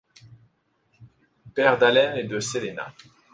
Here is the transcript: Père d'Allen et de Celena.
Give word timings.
Père 1.53 1.77
d'Allen 1.77 2.17
et 2.17 2.23
de 2.23 2.39
Celena. 2.39 2.91